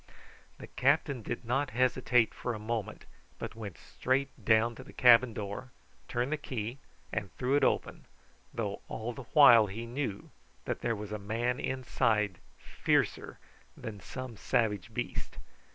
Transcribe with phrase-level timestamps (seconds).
[0.57, 3.05] The captain did not hesitate for a moment,
[3.37, 5.69] but went straight down to the cabin door,
[6.07, 6.79] turned the key,
[7.11, 8.05] and threw it open,
[8.51, 10.31] though all the while he knew
[10.65, 13.37] that there was a man inside fiercer
[13.77, 15.37] than some savage beast.